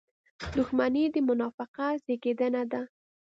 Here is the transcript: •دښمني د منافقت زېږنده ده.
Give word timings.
•دښمني 0.57 1.03
د 1.13 1.15
منافقت 1.27 1.95
زېږنده 2.05 2.63
ده. 2.71 2.81